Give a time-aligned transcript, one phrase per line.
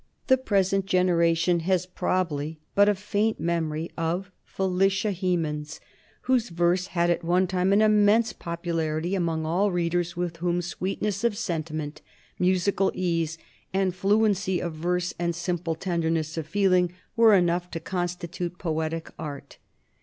[0.25, 5.79] The present generation has probably but a faint memory of Felicia Hemans,
[6.21, 11.23] whose verse had at one time an immense popularity among all readers with whom sweetness
[11.23, 12.01] of sentiment,
[12.39, 13.37] musical ease,
[13.91, 19.59] fluency of verse, and simple tenderness of feeling were enough to constitute poetic art.